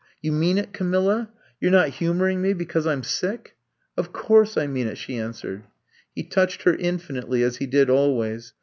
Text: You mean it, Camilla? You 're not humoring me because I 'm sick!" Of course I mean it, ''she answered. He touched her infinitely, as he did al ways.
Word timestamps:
You 0.23 0.31
mean 0.31 0.57
it, 0.57 0.73
Camilla? 0.73 1.29
You 1.59 1.67
're 1.69 1.71
not 1.71 1.89
humoring 1.89 2.41
me 2.41 2.53
because 2.53 2.87
I 2.87 2.91
'm 2.93 3.03
sick!" 3.03 3.55
Of 3.95 4.11
course 4.11 4.57
I 4.57 4.65
mean 4.65 4.87
it, 4.87 4.97
''she 4.97 5.17
answered. 5.17 5.65
He 6.15 6.23
touched 6.23 6.63
her 6.63 6.73
infinitely, 6.73 7.43
as 7.43 7.57
he 7.57 7.67
did 7.67 7.87
al 7.87 8.15
ways. 8.15 8.53